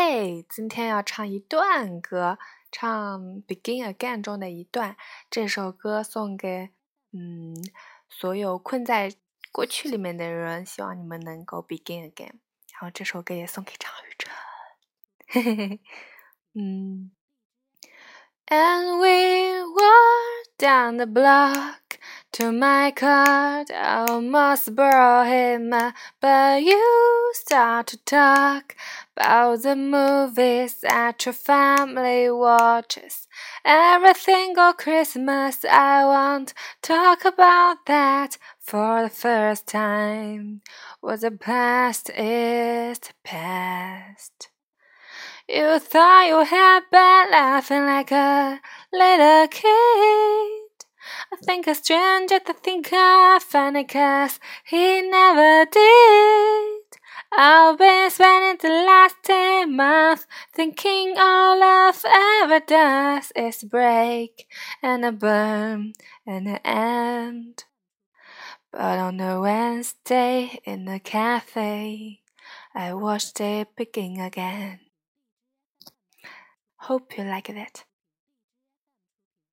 [0.00, 2.38] 嘿，今天要唱一段歌，
[2.70, 4.96] 唱《Begin Again》中的一段。
[5.28, 6.70] 这首歌送给
[7.10, 7.56] 嗯
[8.08, 9.12] 所有困在
[9.50, 12.34] 过去里面的人，希望你们能够 Begin Again。
[12.74, 14.32] 然后这首歌也送给张雨晨。
[15.26, 15.80] 嘿嘿嘿，
[16.54, 17.10] 嗯。
[18.46, 21.87] And we walk down the block
[22.32, 28.76] to my card, I almost brought him up, but you start to talk
[29.16, 33.26] about the movies that your family watches.
[33.64, 40.60] Every single Christmas, I won't talk about that for the first time.
[41.00, 44.50] What the past is the past.
[45.48, 48.60] You thought you had bad laughing like a
[48.92, 50.47] little kid.
[51.44, 56.82] Think a stranger to think I funny cause he never did.
[57.30, 64.48] I've been spending the last ten months thinking all love ever does is break
[64.82, 65.92] and a burn
[66.26, 67.64] and an end.
[68.72, 72.20] But on a Wednesday in the cafe,
[72.74, 74.80] I watched it begin again.
[76.78, 77.84] Hope you like it.